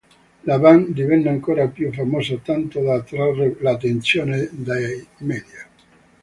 [0.49, 5.67] La band divenne ancora più famosa, tanto da attrarre l'attenzione dei media.